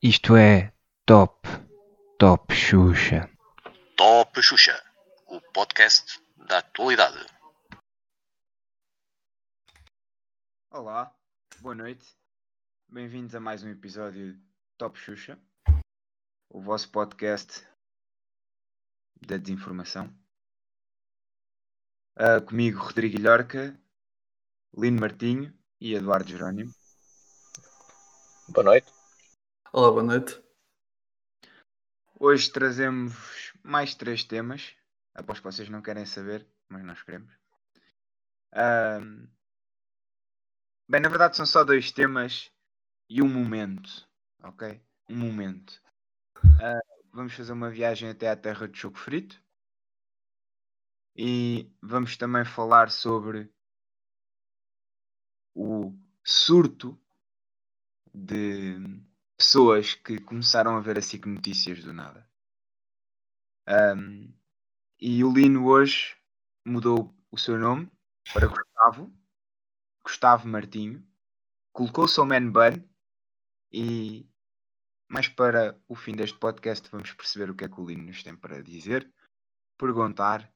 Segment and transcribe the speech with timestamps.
[0.00, 0.72] Isto é
[1.04, 1.48] Top,
[2.16, 3.28] Top Xuxa.
[3.96, 4.80] Top Xuxa,
[5.26, 7.26] o podcast da atualidade.
[10.70, 11.12] Olá,
[11.60, 12.16] boa noite.
[12.88, 14.40] Bem-vindos a mais um episódio de
[14.78, 15.36] Top Xuxa,
[16.48, 17.66] o vosso podcast
[19.26, 20.08] da desinformação.
[22.14, 23.76] Ah, comigo, Rodrigo Ilhorca,
[24.76, 26.72] Lino Martinho e Eduardo Jerónimo.
[28.50, 28.92] Boa noite.
[29.72, 30.40] Olá, boa noite.
[32.18, 34.74] Hoje trazemos mais três temas.
[35.12, 37.32] Após que vocês não querem saber, mas nós queremos.
[40.88, 42.50] Bem, na verdade são só dois temas
[43.08, 44.08] e um momento,
[44.42, 44.80] ok?
[45.08, 45.82] Um momento.
[46.60, 46.80] Ah,
[47.12, 49.42] vamos fazer uma viagem até à terra de choco frito.
[51.16, 53.52] E vamos também falar sobre
[55.54, 56.98] o surto
[58.12, 58.76] de
[59.36, 62.28] pessoas que começaram a ver a SIC Notícias do nada.
[63.66, 64.32] Ahm,
[65.00, 66.16] e o Lino hoje
[66.64, 67.90] mudou o seu nome
[68.32, 69.12] para Gustavo,
[70.04, 71.06] Gustavo Martinho,
[71.72, 72.84] colocou-se ao man bun
[73.72, 74.28] e
[75.08, 78.22] mais para o fim deste podcast vamos perceber o que é que o Lino nos
[78.22, 79.10] tem para dizer,
[79.78, 80.52] perguntar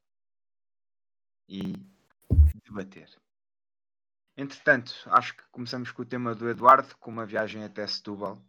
[1.48, 1.72] e
[2.64, 3.23] debater.
[4.36, 8.42] Entretanto, acho que começamos com o tema do Eduardo, com uma viagem até Setúbal.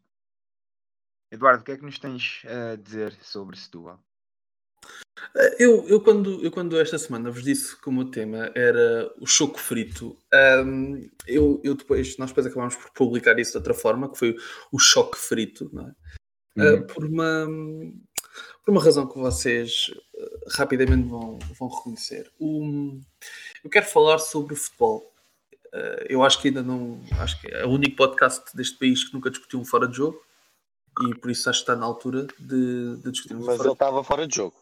[1.31, 3.99] Eduardo, o que é que nos tens a dizer sobre Setúbal?
[5.59, 9.25] Eu, eu, quando, eu quando esta semana vos disse que o meu tema era o
[9.25, 10.17] choco frito,
[10.65, 14.35] hum, eu, eu depois, nós depois acabámos por publicar isso de outra forma, que foi
[14.71, 15.95] o choque frito, não é?
[16.57, 16.79] Uhum.
[16.79, 17.47] Uh, por, uma,
[18.63, 22.31] por uma razão que vocês uh, rapidamente vão, vão reconhecer.
[22.39, 22.99] O-
[23.63, 25.14] eu quero falar sobre futebol.
[25.75, 27.01] Uh, eu acho que ainda não.
[27.19, 30.23] Acho que é o único podcast deste país que nunca discutiu um fora de jogo
[31.01, 34.01] e por isso acho que está na altura de, de discutirmos um Mas ele estava
[34.01, 34.55] fora de jogo.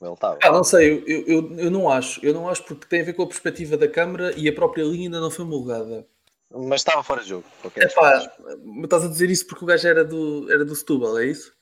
[0.00, 0.38] Ele estava.
[0.42, 2.24] ah, não sei, eu, eu, eu, não acho.
[2.24, 4.82] Eu não acho porque tem a ver com a perspectiva da câmara e a própria
[4.82, 6.04] linha ainda não foi mulgada.
[6.50, 7.44] Mas estava fora de jogo.
[7.76, 11.18] É pá, me estás a dizer isso porque o gajo era do, era do Setúbal,
[11.18, 11.52] é isso?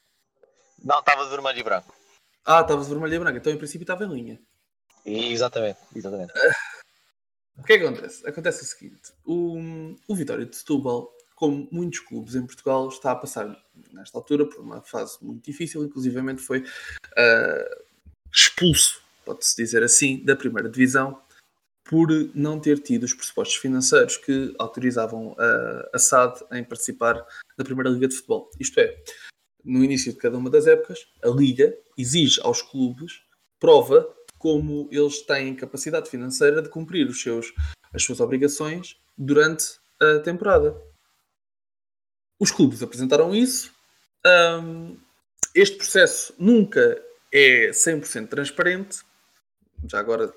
[0.83, 1.95] Não, estava de vermelho e branco.
[2.47, 4.41] Ah, estava de vermelho e branco, então em princípio estava em linha.
[5.05, 6.33] Exatamente, exatamente.
[7.59, 8.27] O que é que acontece?
[8.27, 9.59] Acontece o seguinte: o,
[10.07, 13.57] o Vitória de Setúbal, como muitos clubes em Portugal, está a passar
[13.93, 16.65] nesta altura por uma fase muito difícil, inclusivamente foi
[17.17, 17.77] ah,
[18.33, 21.21] expulso, pode-se dizer assim, da primeira divisão
[21.85, 27.27] por não ter tido os pressupostos financeiros que autorizavam a, a SAD em participar
[27.57, 28.51] da Primeira Liga de Futebol.
[28.61, 28.95] Isto é,
[29.65, 33.23] no início de cada uma das épocas, a Liga exige aos clubes
[33.59, 34.07] prova
[34.39, 37.53] como eles têm capacidade financeira de cumprir os seus,
[37.93, 40.81] as suas obrigações durante a temporada.
[42.41, 43.75] Os clubes apresentaram isso.
[44.63, 44.97] Hum,
[45.55, 49.01] este processo nunca é 100% transparente.
[49.91, 50.33] Já agora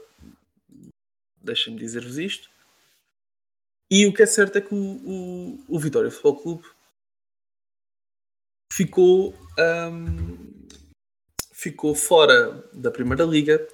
[1.42, 2.50] deixem-me dizer-vos isto.
[3.90, 6.68] E o que é certo é que o, o, o Vitória Futebol Clube
[8.72, 10.68] ficou, hum,
[11.52, 13.68] ficou fora da Primeira Liga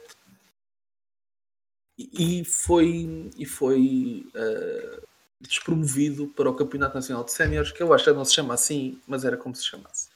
[1.98, 5.02] e foi, e foi uh,
[5.42, 9.02] despromovido para o Campeonato Nacional de Séniores, que eu acho que não se chama assim,
[9.08, 10.10] mas era como se chamasse.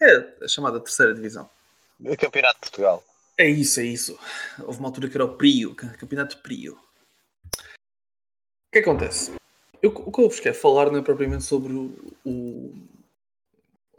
[0.00, 1.48] É a chamada Terceira Divisão.
[2.00, 3.02] O Campeonato de Portugal.
[3.38, 4.18] É isso, é isso.
[4.60, 6.74] Houve uma altura que era o Prio, Campeonato Prio.
[6.74, 9.32] O que acontece?
[9.80, 12.74] Eu, o que eu vos quero falar não é propriamente sobre o, o-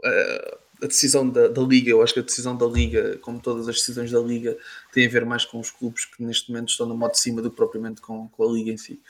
[0.03, 1.89] a, a decisão da, da Liga.
[1.89, 4.57] Eu acho que a decisão da Liga, como todas as decisões da Liga,
[4.93, 7.41] tem a ver mais com os clubes que neste momento estão na moto de cima
[7.41, 9.01] do que propriamente com, com a Liga em si.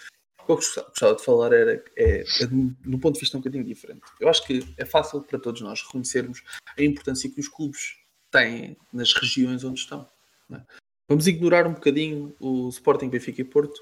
[0.42, 2.46] O que eu gostava de falar era, é, é
[2.88, 4.02] um ponto de vista um bocadinho diferente.
[4.20, 6.44] Eu acho que é fácil para todos nós reconhecermos
[6.78, 7.96] a importância que os clubes
[8.30, 10.08] têm nas regiões onde estão.
[10.52, 10.62] é?
[11.10, 13.80] Vamos ignorar um bocadinho o Sporting, Benfica e Porto.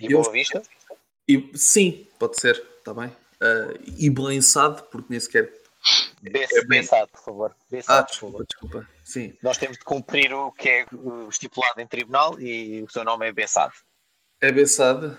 [0.00, 0.62] E Eu- Boa Vista?
[1.28, 3.10] E, sim, pode ser, está bem.
[3.40, 5.52] Ah, e Belençado, porque nem sequer.
[6.24, 6.80] É bem.
[6.80, 7.50] Bessado, por favor.
[7.52, 8.46] Ah, Bessado, por desculpa, favor.
[8.46, 8.88] desculpa.
[9.04, 10.86] Sim, Nós temos de cumprir o que é
[11.28, 13.74] estipulado em tribunal e o seu nome é Bessado.
[14.40, 15.16] é Bessade.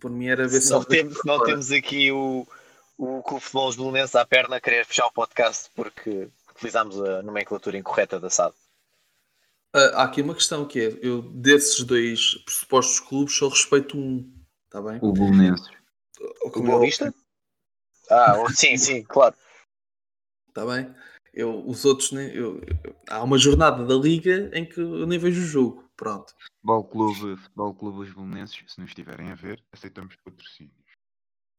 [0.00, 2.46] Por mim era Se não temos, não temos aqui o,
[2.96, 7.76] o Clube de Futebol à perna a querer fechar o podcast porque utilizámos a nomenclatura
[7.76, 8.54] incorreta da SAD.
[9.72, 14.32] Ah, há aqui uma questão que é: eu desses dois pressupostos clubes só respeito um,
[14.66, 14.98] está bem?
[15.02, 15.68] O Bolonenses.
[16.44, 17.12] O Boa Vista?
[18.10, 19.34] Ah, sim, sim, claro.
[20.56, 20.94] Está bem?
[21.32, 25.18] Eu, os outros, né, eu- eu- há uma jornada da liga em que eu nem
[25.18, 25.90] vejo o jogo.
[25.96, 26.32] Pronto.
[26.38, 30.72] Futebol Clube, Futebol Clube Os Belenenses, se nos estiverem a ver, aceitamos patrocínios.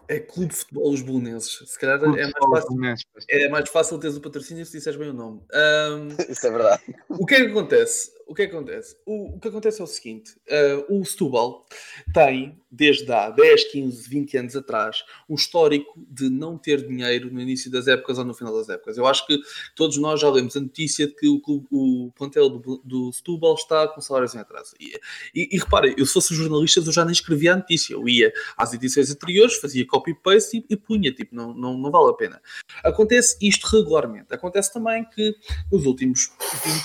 [0.07, 1.69] É Clube de Futebol os Bolonenses.
[1.69, 3.07] Se calhar Clube é mais fácil.
[3.29, 5.41] É mais fácil teres o patrocínio se disseres bem o nome.
[5.51, 6.81] Ahm, Isso é verdade.
[7.09, 8.14] o que é que acontece?
[8.27, 8.95] O que é que acontece?
[9.05, 11.65] O, o que acontece é o seguinte: ah, o Setúbal
[12.13, 17.39] tem, desde há 10, 15, 20 anos atrás, um histórico de não ter dinheiro no
[17.39, 18.97] início das épocas ou no final das épocas.
[18.97, 19.39] Eu acho que
[19.75, 23.53] todos nós já lemos a notícia de que o, clube- o plantel do, do Setúbal
[23.53, 24.73] está com salários em atraso.
[24.79, 24.99] E,
[25.33, 27.93] e, e reparem, eu se fosse jornalista eu já nem escrevia a notícia.
[27.93, 32.09] Eu ia às edições anteriores, fazia copy-paste e, e punha, tipo, não, não, não vale
[32.09, 32.41] a pena.
[32.83, 34.33] Acontece isto regularmente.
[34.33, 35.35] Acontece também que
[35.71, 36.31] nos últimos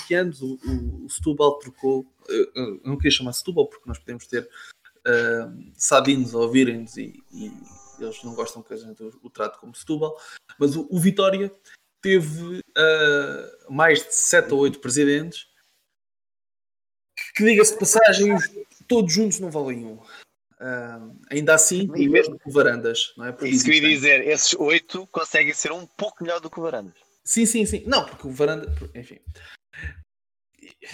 [0.07, 2.05] 20 anos o, o, o Setúbal trocou.
[2.27, 4.49] Eu, não queria chamar Setúbal porque nós podemos ter
[5.05, 7.51] ah, sadinos a ouvirem-nos e, e
[7.99, 10.19] eles não gostam que a gente o, trate como Setúbal,
[10.59, 11.53] mas o, o Vitória
[12.01, 15.47] teve ah, mais de 7 ou 8 presidentes
[17.35, 18.49] que, diga-se de passagem, os-
[18.87, 19.99] todos juntos não valem um.
[20.59, 23.31] Ah, ainda assim, E mesmo com varandas, não é?
[23.31, 26.59] Porque Isso que eu ia dizer, esses oito conseguem ser um pouco melhor do que
[26.59, 26.93] o Varandas.
[27.23, 27.83] Sim, sim, sim.
[27.85, 28.71] Não, porque o varanda.
[28.95, 29.19] Enfim.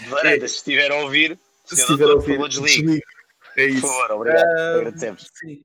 [0.09, 2.81] Varandas, se estiver a ouvir, Se estiver a ouvir, por favor, desligue.
[2.83, 3.03] desligue.
[3.55, 3.81] É Por isso.
[3.87, 4.45] favor, obrigado.
[4.57, 5.29] Ah, Agradecemos.
[5.33, 5.63] Sim,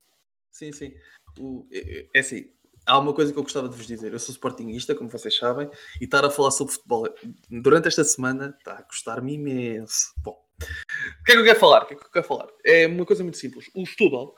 [0.51, 0.93] sim, sim.
[1.39, 2.49] O- é, é assim,
[2.85, 4.11] há uma coisa que eu gostava de vos dizer.
[4.13, 5.69] Eu sou sportinguista, como vocês sabem,
[6.01, 7.07] e estar a falar sobre futebol
[7.49, 10.13] durante esta semana está a custar-me imenso.
[10.23, 10.31] Bom,
[10.61, 11.83] o que é que eu quero falar?
[11.83, 12.47] O que é que eu quero falar?
[12.65, 13.69] É uma coisa muito simples.
[13.75, 14.35] O Setúbal,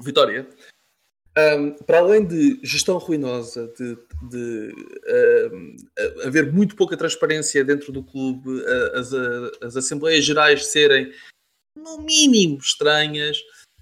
[0.00, 0.48] Vitória,
[1.36, 3.96] ahm, para além de gestão ruinosa, de,
[4.28, 4.74] de,
[6.24, 8.62] a- haver muito pouca transparência dentro do clube,
[8.94, 9.12] as,
[9.62, 11.12] as assembleias gerais serem
[11.76, 13.38] no mínimo estranhas.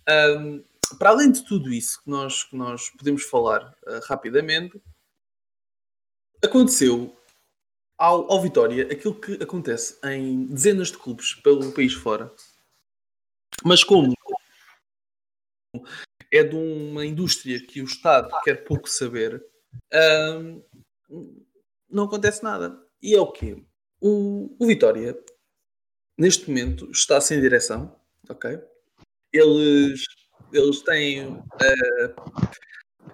[0.08, 0.62] Ahm,
[0.98, 4.80] para além de tudo isso que nós, que nós podemos falar ah, rapidamente,
[6.42, 7.16] aconteceu
[7.98, 12.32] ao, ao Vitória aquilo que acontece em dezenas de clubes pelo país fora,
[13.64, 14.14] mas como
[16.32, 19.44] é de uma indústria que o Estado quer pouco saber,
[19.92, 20.60] ahm,
[21.90, 22.80] não acontece nada.
[23.02, 23.62] E é o quê?
[24.00, 25.18] O, o Vitória,
[26.16, 27.94] neste momento, está sem direção,
[28.28, 28.58] ok?
[29.32, 30.04] Eles,
[30.52, 32.14] eles têm eh,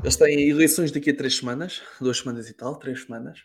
[0.02, 3.40] eles têm eleições daqui a três semanas, duas semanas e tal, três semanas.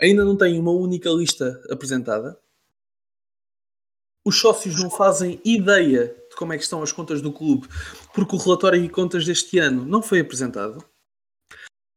[0.00, 2.38] Ainda não têm uma única lista apresentada.
[4.26, 7.68] Os sócios não fazem ideia de como é que estão as contas do clube,
[8.12, 10.84] porque o relatório de contas deste ano não foi apresentado.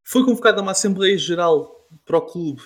[0.03, 2.61] Foi convocada uma Assembleia Geral para o clube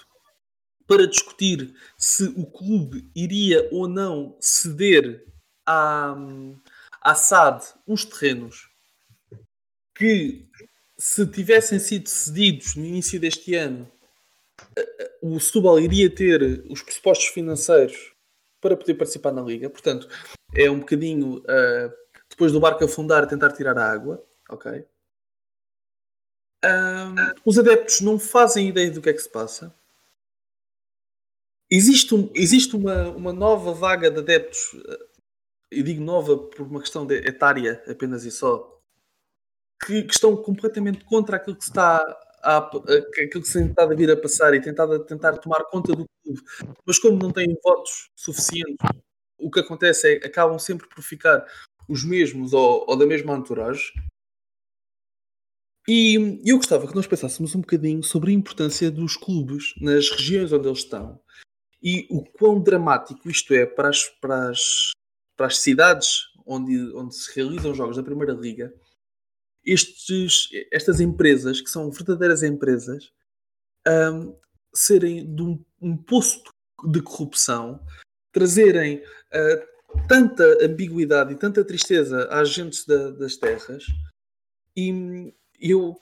[0.85, 5.25] para discutir se o clube iria ou não ceder
[5.65, 6.13] à,
[7.01, 8.69] à SAD uns terrenos
[9.95, 10.45] que,
[10.97, 13.89] se tivessem sido cedidos no início deste ano,
[15.21, 18.12] o Setúbal iria ter os pressupostos financeiros
[18.63, 19.69] para poder participar na liga.
[19.69, 20.07] Portanto,
[20.55, 21.93] é um bocadinho ah,
[22.29, 24.85] depois do barco afundar, tentar tirar a água, ok?
[27.45, 29.73] Os adeptos não fazem ideia do que é que se passa.
[31.69, 35.05] Existe, um- existe uma, uma nova vaga de adeptos, eh,
[35.71, 38.79] eu digo nova por uma questão de etária apenas e só,
[39.85, 41.99] que, que estão completamente contra aquilo que se está
[42.43, 42.67] a, a-
[43.23, 46.05] aquilo que se tem estado a vir a passar e tentado, tentar tomar conta do
[46.23, 46.41] clube,
[46.85, 48.77] mas como não têm votos suficientes,
[49.37, 51.45] o que acontece é que acabam sempre por ficar
[51.89, 53.91] os mesmos ou, ou da mesma entourage.
[55.87, 60.53] E eu gostava que nós pensássemos um bocadinho sobre a importância dos clubes nas regiões
[60.53, 61.19] onde eles estão
[61.83, 64.91] e o quão dramático isto é para as, para as,
[65.37, 68.73] para as cidades onde, onde se realizam os jogos da Primeira Liga.
[69.65, 73.11] Estes, estas empresas, que são verdadeiras empresas,
[73.87, 74.35] hum,
[74.73, 76.41] serem de um, um poço
[76.85, 77.79] de corrupção,
[78.31, 79.01] trazerem
[79.33, 79.65] ah,
[80.07, 83.85] tanta ambiguidade e tanta tristeza às gentes da- das terras.
[84.75, 85.95] E eu,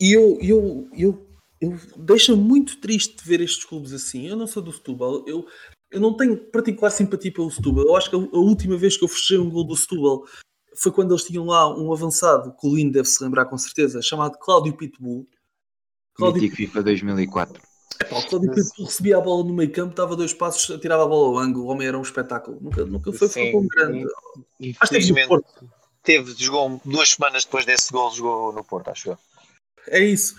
[0.00, 1.28] eu, eu, eu,
[1.60, 4.28] eu deixa-me muito triste ver estes clubes assim.
[4.28, 5.46] Eu não sou do Setúbal, eu,
[5.90, 7.84] eu não tenho particular simpatia pelo Setúbal.
[7.86, 10.26] Eu acho que a, a última vez que eu fechei um gol do Setúbal
[10.76, 14.02] foi quando eles tinham lá um avançado, que o Lino deve se lembrar com certeza,
[14.02, 15.26] chamado Cláudio Pitbull.
[16.14, 17.62] Cláudio Mítico FIFA 2004.
[18.00, 21.06] Epá, o Cláudio Pitbull recebia a bola no meio campo, dava dois passos, tirava a
[21.06, 21.66] bola ao ângulo.
[21.66, 22.58] O homem era um espetáculo.
[22.60, 24.06] Nunca, nunca foi, tão grande.
[24.80, 25.70] Acho que é Porto.
[26.02, 29.18] teve, jogou duas semanas depois desse gol, jogou no Porto, acho eu.
[29.88, 30.36] É isso.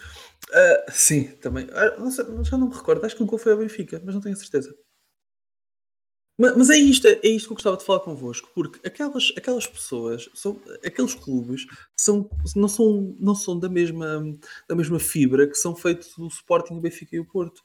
[0.51, 1.67] Ah, sim, também.
[1.73, 3.05] Ah, não sei, já não me recordo.
[3.05, 4.75] Acho que o gol foi ao Benfica, mas não tenho a certeza.
[6.37, 9.67] Ma- Mas, é isto, é isto que eu gostava de falar convosco, porque aquelas, aquelas
[9.67, 14.23] pessoas, são, aqueles clubes, são, não, são, não são da mesma,
[14.67, 17.61] da mesma fibra que são feitos o Sporting, o Benfica e o Porto.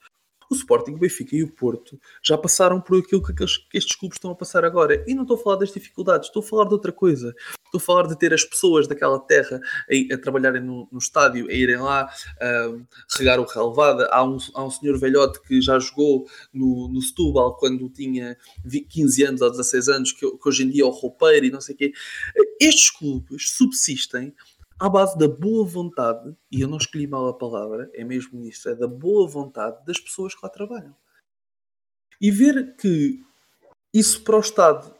[0.51, 3.95] O Sporting, o Benfica e o Porto já passaram por aquilo que, aqueles, que estes
[3.97, 5.05] clubes estão a passar agora.
[5.07, 7.35] E não estou a falar das dificuldades, estou a falar de outra coisa.
[7.69, 11.49] Estou a falar de ter as pessoas daquela terra a, a trabalharem no, no, estádio,
[11.49, 12.11] a irem lá
[12.41, 12.73] a
[13.19, 14.09] regar o relevada.
[14.11, 18.37] Há um, há um senhor velhote que já jogou no, no Setúbal quando tinha
[18.89, 21.61] 15 anos ou 16 anos, que, que hoje em dia é o roupeiro e não
[21.61, 21.93] sei o quê.
[22.59, 24.35] Estes clubes subsistem
[24.79, 28.69] à base da boa vontade, e eu não escolhi mal a palavra, é mesmo isso,
[28.69, 30.95] é da boa vontade das pessoas que lá trabalham.
[32.21, 33.21] E ver que
[33.93, 34.98] isso para o Estado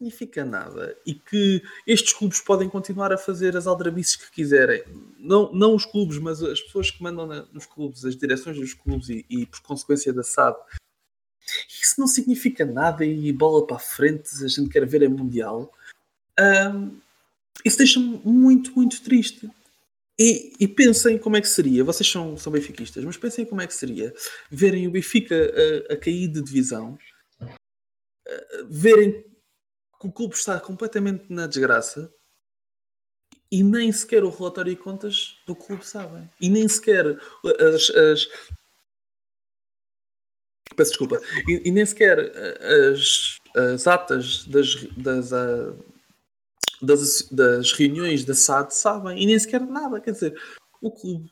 [0.00, 4.82] significa nada e que estes clubes podem continuar a fazer as aldrabices que quiserem,
[5.18, 8.72] não, não os clubes, mas as pessoas que mandam na, nos clubes, as direções dos
[8.72, 10.56] clubes e, e por consequência da SAD,
[11.68, 15.70] isso não significa nada e bola para a frente, a gente quer ver é Mundial.
[16.38, 16.98] Um,
[17.64, 19.50] isso deixa-me muito, muito triste.
[20.18, 23.66] E, e, pensem como é que seria, vocês são, são benfiquistas, mas pensem como é
[23.66, 24.12] que seria
[24.50, 25.34] verem o Benfica
[25.88, 26.98] a, a cair de divisão,
[28.68, 29.24] verem
[30.00, 32.12] que o clube está completamente na desgraça
[33.52, 36.30] e nem sequer o relatório e contas do clube sabem.
[36.40, 37.20] E nem sequer
[37.74, 37.90] as.
[37.90, 38.28] as
[40.74, 41.20] peço desculpa.
[41.46, 42.18] E, e, nem sequer
[42.90, 45.30] as, as atas das, das,
[46.80, 50.00] das, das reuniões da SAD sabem e nem sequer nada.
[50.00, 50.40] Quer dizer,
[50.80, 51.30] o clube.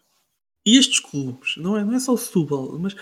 [0.66, 2.94] E estes clubes, não é, não é só o Setúbal, mas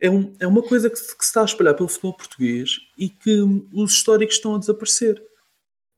[0.00, 2.78] é, um, é uma coisa que se, que se, está a espalhar pelo futebol português
[2.96, 3.40] e que
[3.74, 5.22] os históricos estão a desaparecer.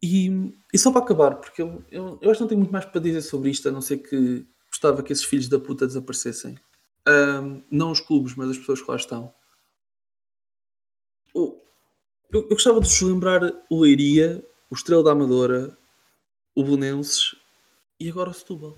[0.03, 2.85] E, e só para acabar, porque eu, eu, eu, acho que não tenho muito mais
[2.85, 6.59] para dizer sobre isto, a não ser que gostava que esses filhos da puta desaparecessem.
[7.09, 9.33] Um, não os clubes, mas as pessoas que lá estão.
[11.35, 11.61] Eu,
[12.33, 15.77] eu, gostava de vos lembrar o Leiria, o Estrela da Amadora,
[16.55, 17.37] o Bonenses
[18.01, 18.77] e agora o Setúbal.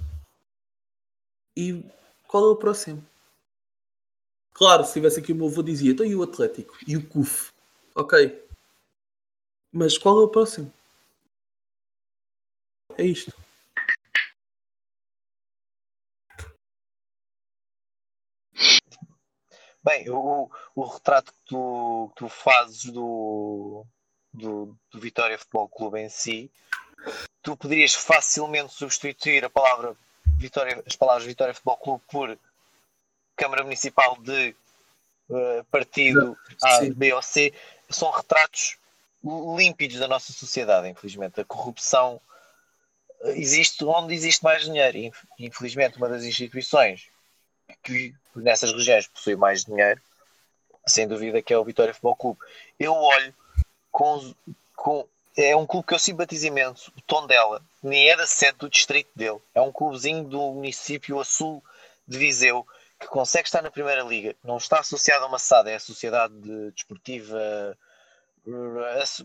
[1.57, 1.85] E
[2.27, 3.07] qual é o próximo?
[4.55, 6.79] Claro, se tivesse aqui o meu avô dizia, então e o Atlético?
[6.87, 7.53] E o CUF?
[7.93, 8.49] Ok.
[9.73, 10.73] Mas qual é o próximo?
[12.97, 13.33] É isto.
[19.83, 23.85] Bem, o, o retrato que tu, que tu fazes do,
[24.33, 26.49] do, do Vitória Futebol Clube em si,
[27.43, 29.97] tu poderias facilmente substituir a palavra
[30.39, 32.39] Vitória, as palavras Vitória Futebol Clube por
[33.37, 34.55] Câmara Municipal de
[35.29, 36.93] uh, partido A, Sim.
[36.93, 37.53] B ou C,
[37.91, 38.77] são retratos
[39.57, 41.41] límpidos da nossa sociedade, infelizmente.
[41.41, 42.21] A corrupção
[43.23, 45.15] existe onde existe mais dinheiro.
[45.39, 47.09] Infelizmente, uma das instituições
[47.83, 50.01] que nessas regiões possui mais dinheiro,
[50.87, 52.41] sem dúvida que é o Vitória Futebol Clube.
[52.79, 53.35] Eu olho
[53.91, 54.35] com,
[54.77, 58.69] com é um clube que eu simpatizo imenso, o Tondela, nem é da sede do
[58.69, 61.63] distrito dele, é um clubezinho do município a sul
[62.07, 62.67] de Viseu,
[63.05, 66.35] que consegue estar na Primeira Liga, não está associado a uma SAD, é a Sociedade
[66.73, 67.79] Desportiva,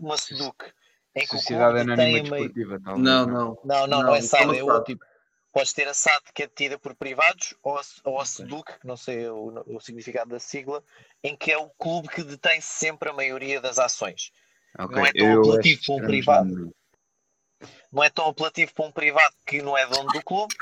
[0.00, 0.72] uma SEDUC,
[1.14, 2.82] em que Sociedade o Anónima tem Desportiva, meio...
[2.82, 3.04] talvez.
[3.04, 3.58] Não, não.
[3.64, 5.04] Não, não, não, é SAD, é outro tipo.
[5.52, 8.86] Podes ter a SAD que é detida por privados ou a, ou a SEDUC, que
[8.86, 10.80] não sei o, o significado da sigla,
[11.24, 14.30] em que é o clube que detém sempre a maioria das ações.
[14.78, 14.96] Okay.
[14.96, 16.74] Não é tão eu apelativo para um privado.
[17.90, 20.54] Não é tão apelativo para um privado que não é dono do clube,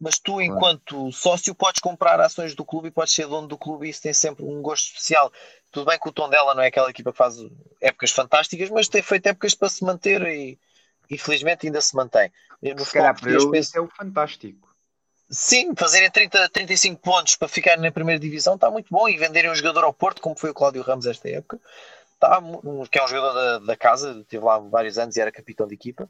[0.00, 3.86] mas tu, enquanto sócio, podes comprar ações do clube e podes ser dono do clube
[3.86, 5.30] e isso tem sempre um gosto especial.
[5.70, 7.36] Tudo bem que o tom dela não é aquela equipa que faz
[7.80, 10.58] épocas fantásticas, mas tem feito épocas para se manter e,
[11.10, 12.32] infelizmente ainda se mantém.
[12.62, 13.76] No se calhar para eu penso...
[13.76, 14.70] é o fantástico.
[15.28, 19.50] Sim, fazerem 30, 35 pontos para ficarem na primeira divisão está muito bom e venderem
[19.50, 21.60] um jogador ao Porto, como foi o Cláudio Ramos esta época,
[22.18, 22.42] tá,
[22.90, 25.74] que é um jogador da, da casa, teve lá vários anos e era capitão de
[25.74, 26.08] equipa.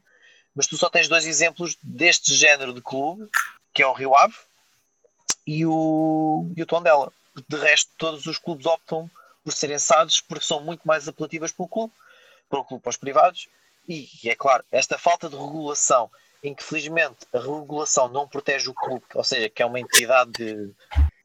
[0.55, 3.29] Mas tu só tens dois exemplos deste género de clube
[3.73, 4.35] que é o Rio Ave
[5.45, 7.11] e o, e o Tondela.
[7.47, 9.09] De resto, todos os clubes optam
[9.43, 11.93] por serem SADs porque são muito mais apelativas para o clube,
[12.49, 13.47] para o clube para os privados.
[13.87, 16.09] E, é claro, esta falta de regulação,
[16.43, 20.31] em que felizmente a regulação não protege o clube, ou seja, que é uma entidade
[20.31, 20.71] de,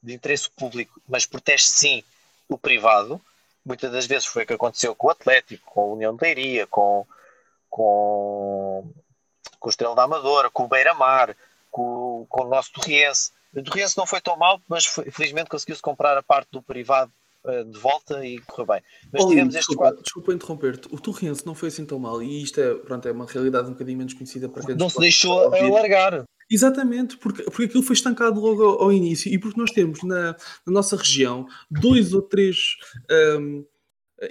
[0.03, 2.05] de interesse público, mas protege sim
[2.49, 3.21] o privado.
[3.65, 6.67] Muitas das vezes foi o que aconteceu com o Atlético, com a União de Leiria,
[6.69, 7.07] com,
[7.69, 8.89] com,
[9.67, 11.37] com o Estrela da Amadora, com o Beira-Mar,
[11.73, 13.33] com, com o nosso Torriense.
[13.53, 17.11] O Torriense não foi tão mal, mas felizmente conseguiu-se comprar a parte do privado
[17.45, 18.83] uh, de volta e correu bem.
[19.13, 20.03] Mas Olha, desculpa, quatro...
[20.05, 20.89] desculpa interromper-te.
[20.95, 23.73] O Torriense não foi assim tão mal e isto é, pronto, é uma realidade um
[23.73, 26.25] bocadinho menos conhecida para quem Não se deixou alargar.
[26.49, 30.37] Exatamente, porque, porque aquilo foi estancado logo ao, ao início e porque nós temos na,
[30.65, 32.77] na nossa região dois ou três
[33.41, 33.65] um,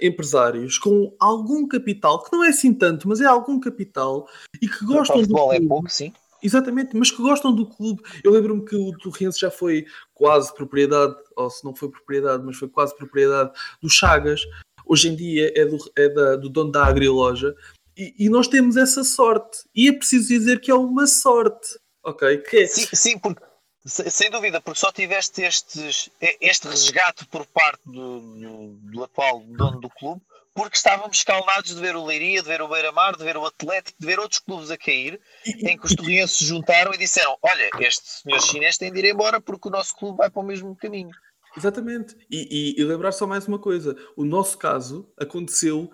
[0.00, 4.28] empresários com algum capital, que não é assim tanto, mas é algum capital
[4.60, 5.22] e que gostam do.
[5.22, 6.12] futebol é pouco, sim
[6.42, 8.02] Exatamente, mas que gostam do clube.
[8.22, 12.56] Eu lembro-me que o Torrense já foi quase propriedade, ou se não foi propriedade, mas
[12.56, 13.50] foi quase propriedade
[13.82, 14.42] do Chagas.
[14.86, 17.54] Hoje em dia é do, é da, do dono da agriloja.
[17.96, 19.64] E, e nós temos essa sorte.
[19.74, 21.78] E é preciso dizer que é uma sorte.
[22.04, 22.38] Ok?
[22.38, 23.42] Que é, Sim, sim, porque
[23.86, 29.80] sem dúvida, porque só tiveste estes, este resgate por parte do, do, do atual dono
[29.80, 30.20] do clube,
[30.54, 33.98] porque estávamos escaldados de ver o Leiria, de ver o Beira-Mar, de ver o Atlético,
[34.00, 37.70] de ver outros clubes a cair, em que os torrienses se juntaram e disseram: Olha,
[37.80, 40.74] este senhor chinês tem de ir embora porque o nosso clube vai para o mesmo
[40.74, 41.10] caminho.
[41.56, 42.14] Exatamente.
[42.30, 45.90] E, e- e lembrar só mais uma coisa: o nosso caso aconteceu,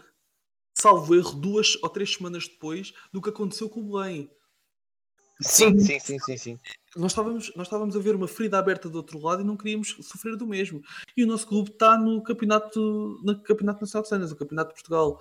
[0.74, 4.30] salvo erro, duas ou três semanas depois do que aconteceu com o Belém.
[5.42, 6.58] Sim, sim, sim, sim, sim.
[6.96, 9.96] Nós estávamos, nós estávamos a ver uma ferida aberta do outro lado e não queríamos
[10.02, 10.82] sofrer do mesmo.
[11.16, 14.74] E o nosso clube está no campeonato, no campeonato Nacional de Cenas, no Campeonato de
[14.74, 15.18] Portugal.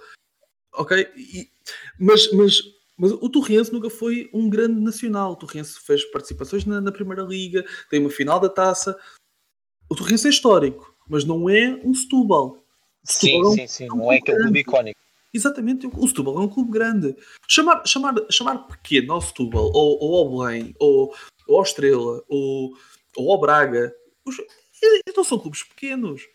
[0.73, 0.97] Ok?
[1.15, 1.49] E-
[1.97, 2.61] mas, mas,
[2.97, 5.31] mas o Torrense nunca foi um grande nacional.
[5.31, 8.97] O Torrense fez participações na, na Primeira Liga, tem uma final da taça.
[9.89, 12.65] O Torrense é histórico, mas não é um Setúbal.
[13.03, 13.87] Sim, Setúbal é sim, sim.
[13.87, 15.00] Não é aquele clube icónico.
[15.33, 17.15] Exatamente, o Setúbal é um clube grande.
[17.47, 21.15] Chamar, chamar, chamar pequeno ao Setúbal, ou, ou ao Belém, ou,
[21.47, 22.73] ou ao Estrela, ou,
[23.15, 23.93] ou ao Braga,
[24.25, 24.37] os,
[25.15, 26.27] não são clubes pequenos.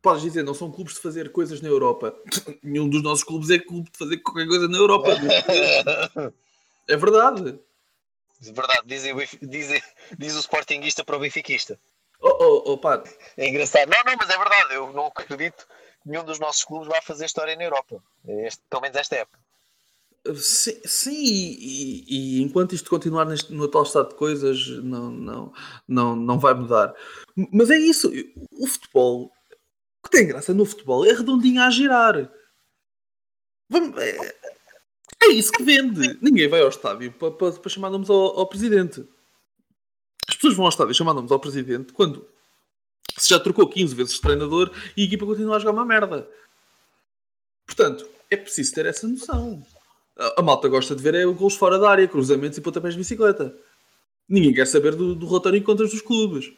[0.00, 2.14] Podes dizer, não são clubes de fazer coisas na Europa.
[2.62, 5.08] Nenhum dos nossos clubes é clube de fazer qualquer coisa na Europa.
[6.88, 7.58] É verdade.
[8.38, 9.46] De verdade, diz, o
[10.16, 11.80] diz, Sportingista para o Benfiquista.
[12.20, 13.02] Oh, oh, oh, pá,
[13.36, 13.90] É engraçado.
[13.90, 14.74] Não, não, mas é verdade.
[14.74, 15.66] Eu não acredito
[16.06, 18.02] nenhum dos nossos clubes vá fazer história na Europa.
[18.26, 19.38] Este- pelo menos esta época.
[20.36, 22.04] Sim, sim, e,
[22.38, 25.52] e- enquanto isto continuar neste, no atual estado de coisas, não, não,
[25.86, 26.94] não, não vai mudar.
[27.52, 28.10] Mas é isso,
[28.52, 32.28] o futebol, o que tem graça no futebol é redondinho a girar.
[33.68, 34.16] Vamos- é,
[35.24, 36.18] é isso que vende.
[36.22, 39.06] Ninguém vai ao estádio para, para, para chamar nomes ao, ao presidente.
[40.28, 42.28] As pessoas vão ao estádio chamar nomes ao presidente quando
[43.16, 46.28] se já trocou 15 vezes de treinador e a equipa continua a jogar uma merda.
[47.66, 49.62] Portanto, é preciso ter essa noção.
[50.36, 53.54] A, malta gosta de ver é gols fora da área, cruzamentos e pontapés de bicicleta.
[54.28, 56.52] Ninguém quer saber do, do relatório e contas dos clubes.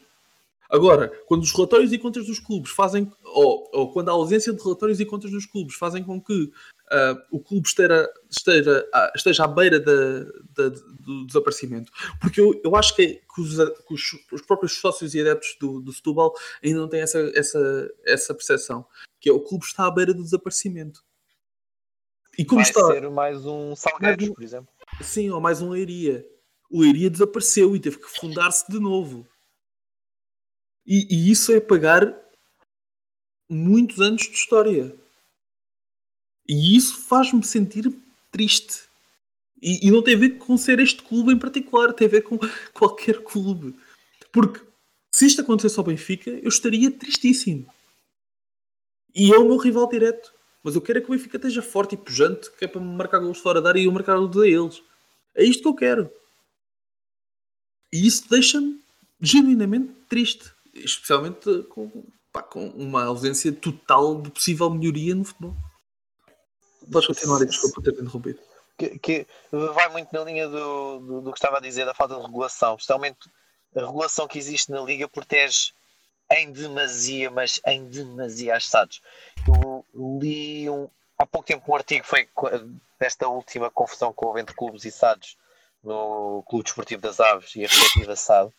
[0.69, 4.61] Agora, quando os relatórios e contas dos clubes fazem, ou, ou quando a ausência de
[4.61, 6.51] relatórios e contas dos clubes fazem com que
[6.91, 10.23] ah, o clube esteja, esteja, ah, esteja à beira da-
[10.55, 13.55] da- do desaparecimento, porque eu, eu acho que, que os,
[13.87, 17.91] que os- os próprios sócios e adeptos do, do Setúbal ainda não têm essa, essa,
[18.05, 18.85] essa percepção,
[19.19, 21.03] que é o clube está à beira do desaparecimento.
[22.37, 24.69] E como Vai está, ser mais um Mais um- por exemplo.
[25.01, 26.25] Sim, ou mais um Leiria.
[26.71, 29.27] O Leiria desapareceu e teve que fundar-se de novo.
[30.85, 32.15] E, e isso é pagar
[33.49, 34.95] muitos anos de história.
[36.49, 37.93] E isso faz-me sentir
[38.31, 38.89] triste.
[39.61, 42.23] E, e não tem a ver com ser este clube em particular, tem a ver
[42.23, 42.39] com
[42.73, 43.75] qualquer clube.
[44.31, 44.59] Porque
[45.11, 47.71] se isto acontecesse ao Benfica, eu estaria tristíssimo.
[49.13, 50.33] E é o meu rival direto.
[50.63, 53.19] Mas eu quero é que o Benfica esteja forte e pujante, que é para marcar
[53.19, 54.81] gols fora da área e eu marcar gols a eles.
[55.35, 56.11] É isto que eu quero.
[57.93, 58.81] E isso deixa-me
[59.21, 60.51] genuinamente triste.
[60.73, 65.55] Especialmente com, pá, com uma ausência total de possível melhoria no futebol.
[66.91, 68.39] Podes continuar e desculpa por ter interrompido.
[68.77, 72.15] que, que vai muito na linha do, do, do que estava a dizer, da falta
[72.15, 72.75] de regulação.
[72.75, 73.17] Especialmente
[73.75, 75.71] a regulação que existe na Liga protege
[76.31, 79.01] em demasia, mas em demasia as SADs.
[79.47, 79.85] Eu
[80.19, 82.27] li um- há pouco tempo um artigo foi
[82.99, 85.37] desta última confusão que houve entre clubes e SADs
[85.83, 88.51] no Clube Desportivo das Aves e a respectiva SAD,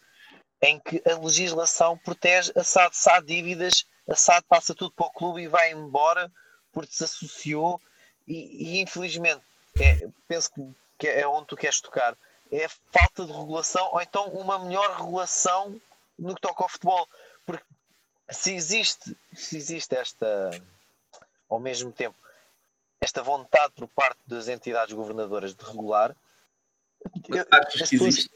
[0.63, 2.95] em que a legislação protege a SAD.
[3.07, 6.31] Há dívidas, a SAD passa tudo para o clube e vai embora
[6.73, 7.81] porque se associou
[8.27, 9.43] e, e, infelizmente
[9.79, 12.17] é, penso que- que é onde tu queres tocar.
[12.51, 15.81] É a falta de regulação ou então uma melhor regulação
[16.19, 17.09] no que toca ao futebol.
[17.47, 17.65] Porque
[18.31, 20.51] se existe se existe esta
[21.49, 22.17] ao mesmo tempo
[23.01, 26.15] esta vontade por parte das entidades governadoras de regular
[27.29, 27.47] eu-
[27.89, 28.29] pessoas-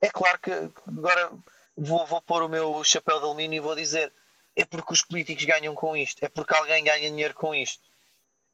[0.00, 0.50] é claro que
[0.86, 1.32] agora
[1.76, 4.12] vou, vou pôr o meu chapéu de alumínio e vou dizer
[4.56, 7.82] é porque os políticos ganham com isto, é porque alguém ganha dinheiro com isto.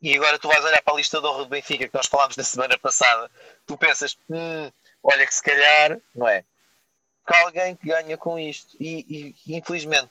[0.05, 2.37] E agora tu vais olhar para a lista de honra do Benfica que nós falámos
[2.37, 3.31] na semana passada,
[3.67, 4.71] tu pensas, hum,
[5.03, 6.45] olha que se calhar, não é?
[7.27, 8.77] Que alguém que ganha com isto.
[8.79, 10.11] E, e, infelizmente,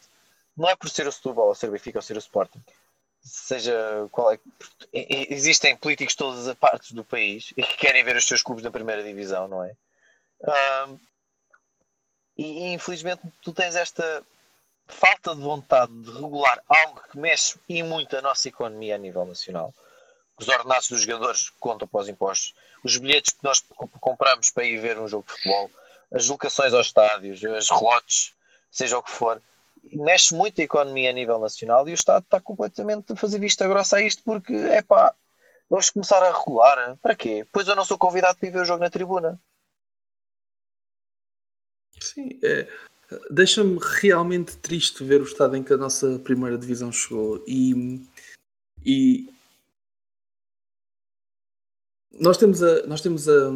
[0.57, 2.59] não é por ser o Setúbal, ou ser o Benfica, ou ser o Sporting.
[3.21, 4.39] Seja qual é.
[4.91, 8.63] Existem políticos de todas as partes do país e que querem ver os seus clubes
[8.63, 9.75] na primeira divisão, não é?
[10.43, 10.97] Ahm,
[12.35, 14.23] e, e, infelizmente tu tens esta
[14.87, 19.23] falta de vontade de regular algo que mexe e muito a nossa economia a nível
[19.23, 19.73] nacional,
[20.43, 22.53] Os ordenados dos jogadores contam para os impostos.
[22.83, 25.71] Os bilhetes que nós co- compramos para ir ver um jogo de futebol,
[26.11, 28.33] as locações aos estádios, as relotes,
[28.69, 29.41] seja o que for,
[29.93, 33.65] mexe muito a economia a nível nacional e o Estado está completamente a fazer vista
[33.67, 35.15] grossa a isto porque, é pá,
[35.69, 36.97] vamos começar a regular.
[37.01, 37.47] Para quê?
[37.49, 39.39] Pois eu não sou convidado para ir ver o jogo na tribuna.
[42.01, 42.67] Sim, é,
[43.29, 48.05] deixa-me realmente triste ver o estado em que a nossa primeira divisão chegou e,
[48.85, 49.32] e
[52.19, 53.49] nós temos a, nós temos a,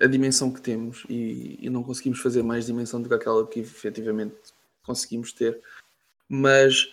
[0.00, 3.60] a dimensão que temos e, e não conseguimos fazer mais dimensão do que aquela que
[3.60, 4.36] efetivamente
[4.84, 5.60] conseguimos ter,
[6.28, 6.88] mas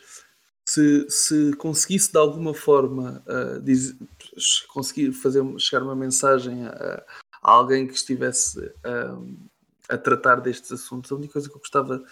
[0.66, 3.96] se, se conseguisse de alguma forma uh, diz-
[4.68, 7.04] conseguir fazer chegar uma mensagem a,
[7.42, 9.36] a alguém que estivesse um,
[9.88, 12.04] a tratar destes assuntos, a única coisa que eu gostava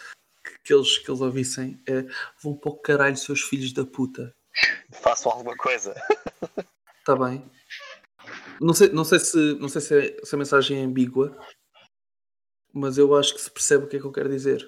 [0.44, 2.06] que, que eles, que eles ouvissem é
[2.42, 4.34] vão para o caralho, seus filhos da puta.
[4.92, 5.94] Façam alguma coisa.
[7.00, 7.46] Está bem?
[8.60, 11.38] Não sei, não sei, se, não sei se, é- se a mensagem é ambígua,
[12.74, 14.68] mas eu acho que se percebe o que é que eu quero dizer.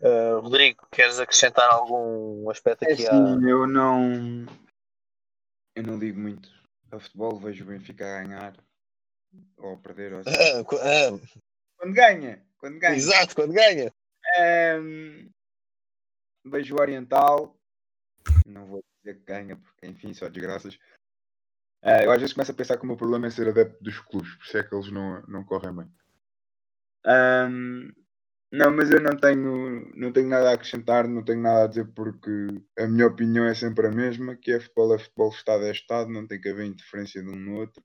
[0.00, 3.06] Uh, Rodrigo, queres acrescentar algum aspecto É aqui?
[3.06, 4.44] assim, eu não.
[5.74, 6.50] Eu não ligo muito
[6.90, 8.56] a futebol, vejo o Benfica a ganhar
[9.56, 10.12] ou a perder.
[10.12, 10.30] Ou assim.
[10.30, 10.58] à...
[10.58, 11.18] Ah,
[11.78, 12.96] Quando ganha, quando ganha.
[12.96, 13.92] Exato, quando ganha.
[14.38, 15.30] Ehm,
[16.44, 17.55] vejo o Oriental,
[18.46, 20.78] não vou dizer que ganha, porque enfim, só desgraças.
[21.82, 23.98] Eh, eu às vezes começo a pensar que o meu problema é ser adepto dos
[24.00, 25.90] clubes, por isso é que eles não, não correm bem.
[27.06, 27.92] Ehm,
[28.52, 31.86] não, mas eu não tenho, não tenho nada a acrescentar, não tenho nada a dizer
[31.94, 32.30] porque
[32.78, 36.10] a minha opinião é sempre a mesma, que é futebol é futebol, Estado é Estado,
[36.10, 37.82] não tem que haver interferência de um no outro.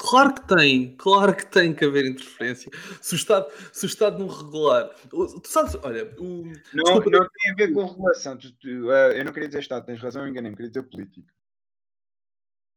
[0.00, 2.70] Claro que tem, claro que tem que haver interferência.
[3.02, 4.94] Se o Estado, se o Estado não regular.
[5.10, 6.52] Tu sabes, olha, o, Não,
[6.84, 7.10] Desculpa.
[7.10, 8.36] não tem a ver com regulação.
[8.38, 11.34] Tu- tu, eh, eu não queria dizer Estado, tens razão, eu enganei-me, queria dizer política.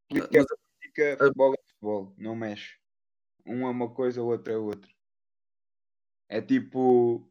[0.09, 2.77] Política é política, futebol é futebol, não mexe.
[3.45, 4.89] Um é uma coisa, o outro é outra.
[6.27, 7.29] É tipo,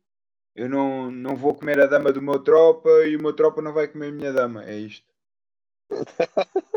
[0.55, 3.73] eu não, não vou comer a dama do meu tropa e o meu tropa não
[3.73, 4.65] vai comer a minha dama.
[4.65, 5.07] É isto.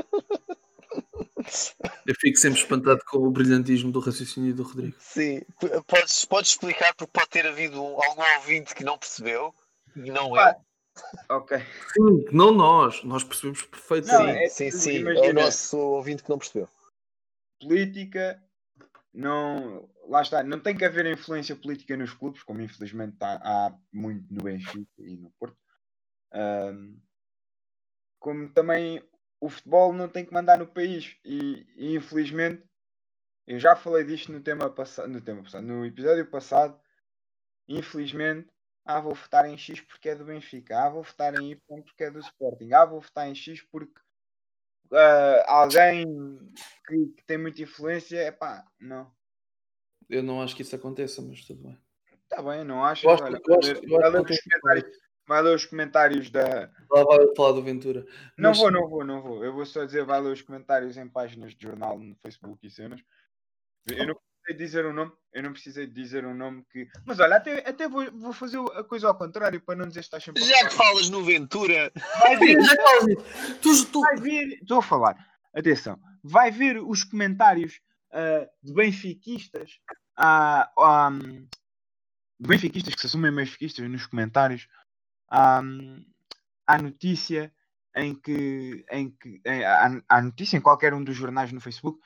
[2.05, 4.95] eu fico sempre espantado com o brilhantismo do raciocínio do Rodrigo.
[4.99, 5.41] Sim,
[5.87, 9.53] podes, podes explicar porque pode ter havido um- algum ouvinte que não percebeu
[9.95, 10.55] e não eu.
[11.29, 11.57] Ok.
[11.93, 14.43] Sim, não nós, nós percebemos Sim, perfeitamente.
[14.43, 15.07] é sim, tudo, sim.
[15.07, 16.69] É o nosso ouvinte que não percebeu.
[17.59, 18.43] política
[19.13, 23.35] não lá está, não tem que haver influência política nos clubes, como infelizmente há,
[23.67, 25.57] há muito no Benfica e no Porto.
[26.33, 26.97] Ahm,
[28.19, 29.01] como também
[29.45, 32.63] o futebol não tem que mandar no país e, e, infelizmente
[33.45, 36.79] eu já falei disto no tema passado, no tema passado, no episódio passado.
[37.67, 38.49] Infelizmente,
[38.85, 42.05] ah, vou votar em X porque é do Benfica, ah, vou votar em Y porque
[42.05, 43.99] é do Sporting, ah, vou votar em X porque
[44.93, 46.05] ah, alguém
[46.87, 49.11] que, que tem muita influência, é pá, não.
[50.09, 51.77] Eu não acho que isso aconteça, mas tudo bem.
[52.23, 54.85] Está bem, não acho- Olha, vai acho- ler- eu acho
[55.27, 56.69] vai ler os comentários- da.
[56.91, 58.05] Lá vai falar do Ventura.
[58.37, 59.43] Não Mas- vou, não vou, não vou.
[59.43, 62.69] Eu vou só dizer, vai ler os comentários em páginas de jornal no Facebook e
[62.71, 63.01] cenas.
[63.87, 66.87] Eu não precisei dizer um nome, eu não precisei dizer um nome que.
[67.05, 70.05] Mas olha, até, até vou, vou fazer a coisa ao contrário para não dizer que
[70.05, 70.41] estás sempre.
[70.41, 74.47] a Já que falas no Ventura, Vai ver, Já que falas tu, tu, vai ver.
[74.61, 75.17] Estou a falar.
[75.53, 75.99] Atenção.
[76.23, 77.79] Vai ver os comentários
[78.11, 79.79] ah, de benfiquistas.
[80.17, 81.09] ah, ah,
[82.39, 84.67] de benfiquistas que se assumem benfiquistas nos comentários.
[85.33, 85.61] À
[86.67, 87.51] à notícia
[87.95, 91.99] em que, em que em- à, à notícia em qualquer um dos jornais no Facebook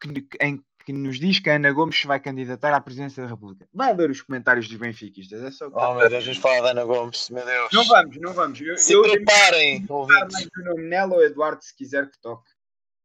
[0.00, 0.08] que,
[0.40, 3.66] em que nos diz que a Ana Gomes se vai candidatar à presidência da República.
[3.72, 5.42] Vai ler os comentários dos benfiquistas.
[5.42, 7.72] É só que- oh meu Deus, vamos falar da Ana Gomes, meu Deus.
[7.72, 8.60] Não vamos, não vamos.
[8.60, 10.46] Eu, Se eu- preparem, dar ouvintes.
[10.46, 12.48] o nome nela ou Eduardo, se quiser que toque.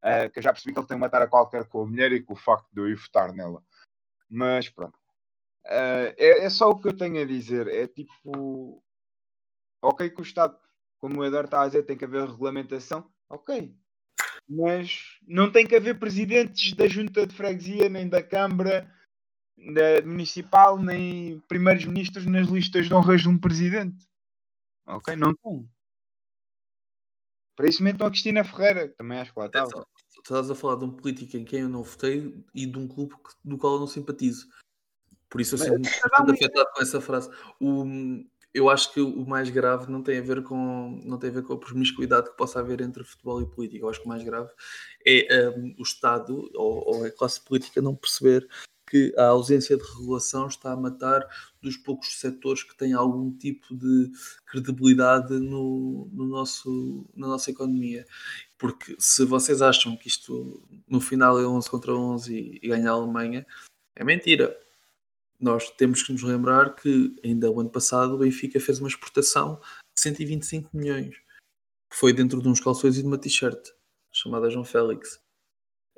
[0.04, 2.21] Eh, que eu já percebi que ele tem uma tara qualquer com a mulher e
[2.21, 3.63] com o facto de eu ir votar nela.
[4.30, 4.97] Mas pronto.
[5.65, 7.67] Eh, é, é só o que eu tenho a dizer.
[7.67, 8.84] É tipo.
[9.82, 10.58] Ok, que o Estado,
[11.00, 13.12] como o Eduardo está a dizer, tem que haver regulamentação.
[13.30, 13.76] Ok.
[14.48, 18.91] Mas não tem que haver presidentes da junta de freguesia, nem da Câmara
[19.74, 24.08] da municipal, nem primeiros ministros nas listas de honras de um presidente.
[24.88, 25.15] Ok?
[25.15, 25.70] Não tem.
[27.56, 29.65] Para isso metam a Cristina Ferreira, que também acho que lá estava.
[29.65, 32.78] Atenção, tu estás a falar de um político em quem eu não votei e de
[32.78, 34.48] um clube do qual eu não simpatizo.
[35.30, 35.88] Por isso eu sinto-me
[36.34, 37.30] afetado com essa frase.
[37.60, 37.86] O-
[38.54, 41.44] eu acho que o mais grave não tem a ver com não tem a ver
[41.44, 43.86] com a promiscuidade que possa haver entre futebol e política.
[43.86, 44.50] Eu acho que o mais grave
[45.06, 48.48] é hum, o Estado ou, ou a classe política não perceber
[48.92, 51.26] que a ausência de regulação está a matar
[51.62, 54.12] dos poucos setores que têm algum tipo de
[54.46, 58.06] credibilidade no, no nosso, na nossa economia.
[58.58, 62.90] Porque se vocês acham que isto no final é 11 contra 11 e, e ganha
[62.90, 63.46] a Alemanha,
[63.96, 64.58] é mentira.
[65.41, 69.60] Nós temos que nos lembrar que ainda o ano passado o Benfica fez uma exportação
[69.95, 71.15] de 125 milhões,
[71.89, 73.69] que foi dentro de uns calções e de uma t-shirt,
[74.12, 75.19] chamada João Félix.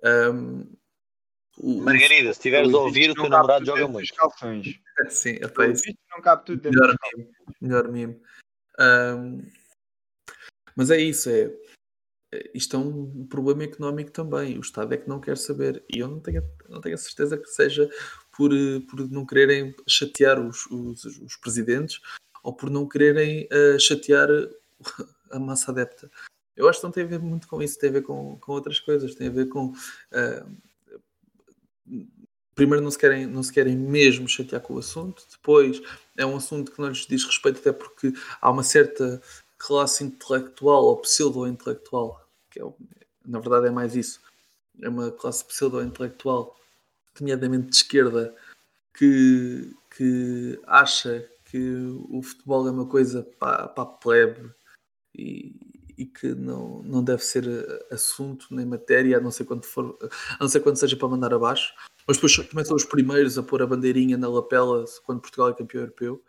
[0.03, 0.73] Um,
[1.57, 4.13] o- Margarida, se estiveres a ouvir, o teu namorado joga muito.
[4.15, 4.79] calções.
[5.09, 5.97] Sim, é Pelos isso.
[6.11, 6.79] não cabe tudo dentro
[7.61, 7.87] Melhor.
[7.91, 8.15] Melhor.
[8.79, 9.41] Ahm,
[10.75, 11.51] mas é isso, é.
[12.53, 14.57] Isto é um problema económico também.
[14.57, 15.83] O Estado é que não quer saber.
[15.93, 17.89] E eu não tenho, não tenho a certeza que seja
[18.35, 21.99] por, eh, por não quererem chatear os, os, os presidentes
[22.43, 24.29] ou por não quererem eh, chatear
[25.31, 26.09] a massa adepta.
[26.55, 28.51] Eu acho que não tem a ver muito com isso, tem a ver com, com
[28.51, 29.73] outras coisas, tem a ver com.
[30.11, 30.45] ah,
[32.55, 35.81] primeiro, não se, querem, não se querem mesmo chatear com o assunto, depois,
[36.17, 39.21] é um assunto que não lhes diz respeito, até porque há uma certa
[39.57, 42.22] classe intelectual ou pseudo-intelectual,
[42.53, 42.65] que é,
[43.25, 44.21] na verdade é mais isso,
[44.81, 46.55] é uma classe pseudo-intelectual,
[47.19, 48.35] nomeadamente de esquerda,
[48.93, 51.75] que, que acha que
[52.09, 54.51] o futebol é uma coisa para, para a plebe
[55.15, 55.55] e,
[55.97, 57.45] e que não, não deve ser
[57.91, 61.33] assunto nem matéria, a não ser quando for, a não ser quando seja para mandar
[61.33, 61.73] abaixo.
[62.07, 65.53] Mas depois também são os primeiros a pôr a bandeirinha na lapela quando Portugal é
[65.53, 66.23] campeão europeu.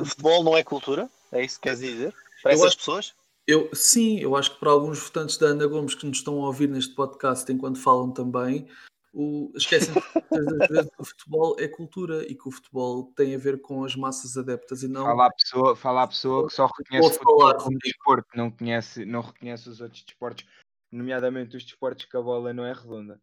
[0.00, 1.08] O futebol não é cultura?
[1.32, 2.14] É isso que queres dizer?
[2.42, 3.14] Para essas acho- pessoas?
[3.46, 6.46] Eu, sim, eu acho que para alguns votantes da Ana Gomes que nos estão a
[6.46, 8.66] ouvir neste podcast enquanto falam também,
[9.12, 9.94] o, esquecem
[10.70, 13.94] vezes que o futebol é cultura e que o futebol tem a ver com as
[13.94, 15.04] massas adeptas e não.
[15.04, 19.04] Fala a pessoa, fala a pessoa que só reconhece o futebol como desporto, não, conhece,
[19.04, 20.46] não reconhece os outros desportos,
[20.90, 23.20] nomeadamente os desportos que a bola não é redonda.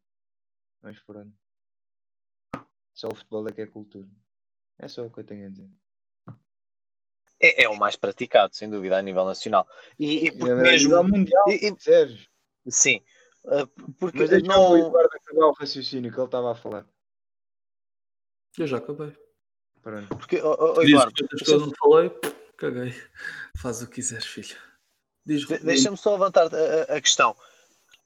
[0.82, 1.34] Mas pronto.
[2.94, 4.08] Só o futebol é que é cultura.
[4.78, 5.70] É só o que eu tenho a dizer.
[7.42, 9.68] É, é o mais praticado, sem dúvida, a nível nacional.
[9.98, 10.90] E, e porque É, a mesmo.
[10.90, 12.28] nível mundial, e- e- Sérgio.
[12.70, 13.02] sim.
[13.44, 14.78] Uh, porque Mas deixa o não.
[14.78, 16.86] Eduardo acabar o raciocínio que ele estava a falar.
[18.58, 19.16] Eu já acabei.
[19.82, 20.16] Pronto.
[20.18, 22.12] Porque, oh, oh, Eduardo, que outras coisas não falei,
[22.58, 22.94] caguei.
[23.58, 24.56] Faz o que quiseres, filho.
[25.26, 27.36] Diz de- deixa-me só levantar a, a- a questão.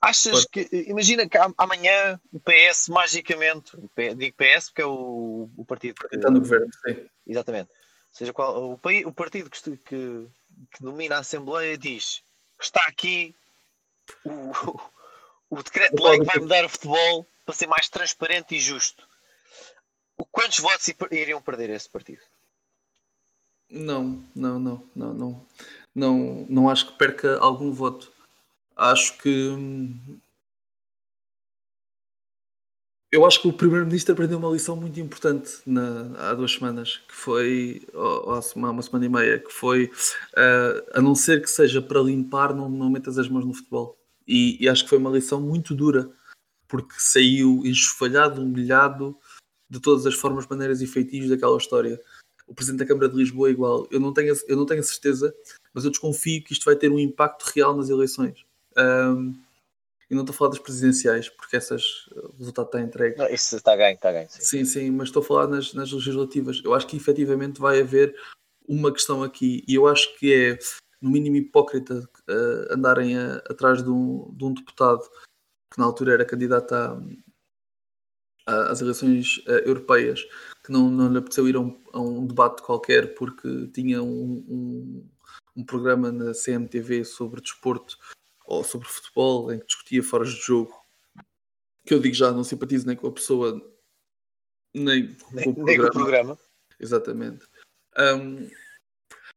[0.02, 0.70] Achas que.
[0.88, 3.76] Imagina que am- amanhã o PS, magicamente.
[3.76, 6.16] o digo PS porque é o, o partido que.
[6.16, 7.10] Está no governo, sim.
[7.28, 7.72] Exatamente.
[8.16, 10.28] Seja qual, o, pai- o partido que, que-
[10.72, 12.24] que domina a Assembleia diz
[12.58, 13.36] está aqui
[14.24, 14.52] o,
[15.52, 19.06] o decreto de lei que vai mudar o futebol para ser mais transparente e justo.
[20.32, 22.22] Quantos votos iriam perder esse partido?
[23.70, 25.48] Não, não, não, não, não,
[25.94, 28.14] não, não acho que perca algum voto.
[28.78, 30.22] Acho que hum,
[33.16, 37.16] eu acho que o primeiro-ministro aprendeu uma lição muito importante na- há duas semanas, que
[37.16, 39.92] foi ou, há uma, semana e meia, que foi
[40.36, 43.98] ah, a não ser que seja para limpar, não, não metas as mãos no futebol.
[44.28, 46.10] E, e acho que foi uma lição muito dura,
[46.68, 49.18] porque saiu enxovalhado, humilhado
[49.70, 52.00] de todas as formas, maneiras e feitios daquela história
[52.48, 53.88] o Presidente da Câmara de Lisboa é igual.
[53.90, 55.34] Eu não tenho, eu não tenho certeza,
[55.74, 58.46] mas eu desconfio que isto vai ter um impacto real nas eleições.
[58.78, 59.34] Ahm,
[60.10, 63.18] e não estou a falar das presidenciais, porque essas, o resultado está entregue.
[63.18, 64.30] Não, isso está ganho, está ganho.
[64.30, 64.42] Sim.
[64.42, 66.62] Sim, sim, mas estou a falar nas, nas legislativas.
[66.64, 68.16] Eu acho que efetivamente vai haver
[68.68, 70.60] uma questão aqui, e eu acho que é,
[71.02, 75.02] no mínimo, hipócrita eh, andarem a- atrás de um, de um deputado
[75.72, 77.00] que na altura era candidato a-
[78.48, 80.22] a- às eleições eh, europeias,
[80.64, 84.44] que não, não lhe apeteceu ir a um, a um debate qualquer porque tinha um,
[84.48, 85.10] um,
[85.58, 87.98] um programa na CMTV sobre desporto
[88.48, 90.74] ou sobre futebol em que discutia fora de jogo.
[91.86, 93.62] Que eu digo já, não simpatizo nem com a pessoa
[94.74, 95.92] nem com Nem, o nem com o programa.
[95.92, 96.40] programa.
[96.80, 97.46] Exatamente.
[97.98, 98.50] Um,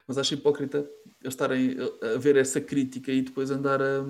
[0.06, 0.78] mas acho hipócrita
[1.22, 1.76] eles estarem
[2.14, 4.04] a ver essa crítica e depois andar a,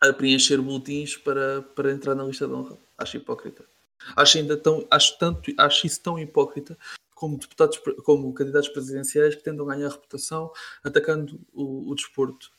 [0.00, 2.78] a preencher boletins para, para entrar na lista de honra.
[2.98, 3.64] Acho hipócrita.
[4.16, 6.78] Acho ainda tão, acho tanto, acho isso tão hipócrita
[7.14, 12.50] como deputados, como candidatos presidenciais que tentam ganhar reputação atacando o, o desporto.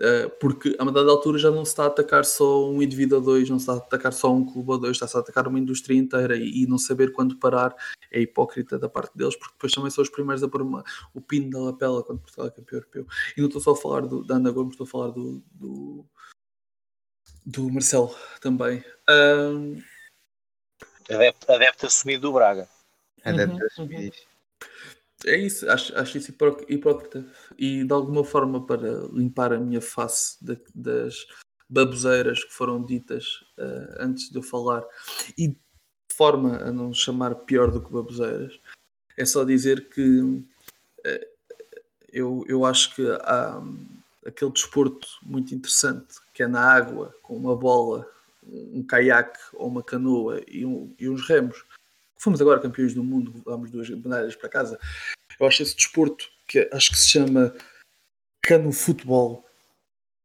[0.00, 3.18] Uh, porque a uma dada altura já não se está a atacar só um indivíduo
[3.18, 5.46] ou dois, não se está a atacar só um clube ou dois, está-se a atacar
[5.46, 7.76] uma indústria inteira e, e não saber quando parar
[8.10, 10.82] é hipócrita da parte deles, porque depois também são os primeiros a pôr uma-
[11.12, 13.06] o pino da lapela quando Portugal é campeão europeu.
[13.36, 16.06] E não estou só a falar do, da Ana Gomes, estou a falar do, do,
[17.44, 18.82] do Marcelo também.
[19.06, 19.82] Ahm,
[21.10, 22.68] Adepto, adepto assumido do Braga.
[23.24, 24.29] Deve Uhum, ter assumido isso.
[25.26, 27.24] É isso, acho, acho isso hipó- hipócrita.
[27.58, 31.26] E de alguma forma para limpar a minha face da- das
[31.68, 34.84] baboseiras que foram ditas eh, antes de eu falar.
[35.38, 35.56] E
[36.12, 38.58] forma a não chamar pior do que baboseiras.
[39.16, 40.42] É só dizer que
[41.04, 41.28] eh,
[42.12, 43.86] eu, eu acho que há hum,
[44.26, 48.06] aquele desporto muito interessante que é na água, com uma bola,
[48.44, 51.64] um caiaque ou uma canoa e, um- e uns remos.
[52.20, 54.78] Fomos agora campeões do mundo, levámos duas medalhas para casa.
[55.38, 57.54] Eu acho esse desporto que acho que se chama
[58.42, 59.42] cano futebol.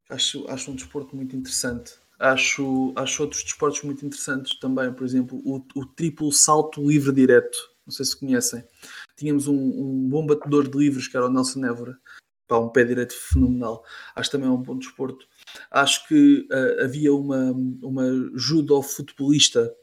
[0.09, 1.93] Acho, acho um desporto muito interessante.
[2.19, 4.91] Acho, acho outros desportos muito interessantes também.
[4.91, 7.57] Por exemplo, o, o triplo salto livre direto.
[7.85, 8.61] Não sei se conhecem.
[9.15, 11.97] Tínhamos um, um bom batedor de livros que era o Nelson Évora.
[12.45, 13.85] Pá, um pé direito fenomenal.
[14.13, 15.25] Acho também é um bom desporto.
[15.71, 18.03] Acho que ah, havia uma, uma
[18.35, 19.73] judo futebolista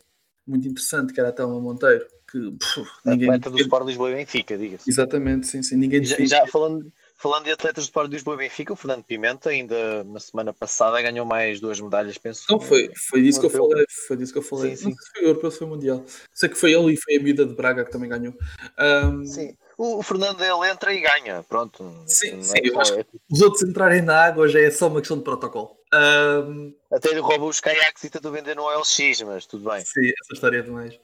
[0.47, 2.07] muito interessante que era a Telma Monteiro.
[2.31, 3.29] Que pff, ninguém.
[3.29, 4.89] Atleta do Sport Lisboa e Benfica, diga-se.
[4.89, 5.77] Exatamente, sim, sim.
[5.77, 9.51] Ninguém Já, já falando, falando de atletas do Sport Lisboa e Benfica, o Fernando Pimenta
[9.51, 12.45] ainda na semana passada ganhou mais duas medalhas, penso.
[12.49, 13.85] Não, foi, foi disso que eu falei.
[14.09, 14.77] Foi disso que eu falei.
[14.77, 14.97] Sim, Não sim.
[14.97, 16.05] sei se foi europeu se foi mundial.
[16.33, 18.35] Sei que foi ele e foi a miúda de Braga que também ganhou.
[18.79, 19.55] Ahm, Sim.
[19.83, 21.83] O, o Fernando ele entra e ganha, pronto.
[22.07, 25.01] Sim, sim, é eu só- acho Os outros entrarem na água já é só uma
[25.01, 25.77] questão de protocolo.
[25.93, 29.81] Ahm, Até ele rouba os caiaques e tentou vender no OLX, mas tudo bem.
[29.85, 30.97] sim, essa história é demais.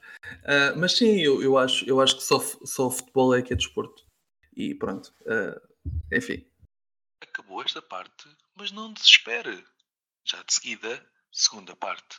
[0.45, 3.51] Ah, mas sim, eu, eu, acho, eu acho que só, só o futebol é que
[3.51, 4.05] é desporto.
[4.55, 5.13] E pronto.
[5.27, 5.59] Ah,
[6.13, 6.45] enfim.
[7.21, 9.61] Acabou esta parte, mas não desespere.
[10.23, 12.17] Já de seguida, segunda parte.